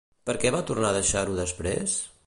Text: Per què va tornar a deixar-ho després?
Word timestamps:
Per 0.29 0.33
què 0.43 0.51
va 0.55 0.61
tornar 0.71 0.89
a 0.93 0.97
deixar-ho 0.97 1.37
després? 1.43 1.99